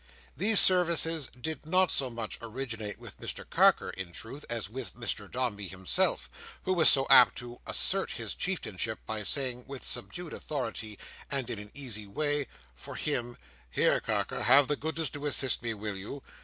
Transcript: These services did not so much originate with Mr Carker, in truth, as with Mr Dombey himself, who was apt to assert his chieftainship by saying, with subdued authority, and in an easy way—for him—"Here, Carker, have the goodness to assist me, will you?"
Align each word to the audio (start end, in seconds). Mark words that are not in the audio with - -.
These 0.35 0.59
services 0.59 1.29
did 1.39 1.63
not 1.67 1.91
so 1.91 2.09
much 2.09 2.39
originate 2.41 2.97
with 2.97 3.19
Mr 3.19 3.47
Carker, 3.47 3.91
in 3.91 4.11
truth, 4.11 4.45
as 4.49 4.67
with 4.67 4.95
Mr 4.95 5.29
Dombey 5.31 5.67
himself, 5.67 6.27
who 6.63 6.73
was 6.73 6.97
apt 7.11 7.35
to 7.37 7.61
assert 7.67 8.13
his 8.13 8.33
chieftainship 8.33 8.97
by 9.05 9.21
saying, 9.21 9.65
with 9.67 9.83
subdued 9.83 10.33
authority, 10.33 10.97
and 11.29 11.51
in 11.51 11.59
an 11.59 11.69
easy 11.75 12.07
way—for 12.07 12.95
him—"Here, 12.95 13.99
Carker, 14.01 14.41
have 14.41 14.67
the 14.67 14.75
goodness 14.75 15.11
to 15.11 15.27
assist 15.27 15.61
me, 15.61 15.75
will 15.75 15.95
you?" 15.95 16.23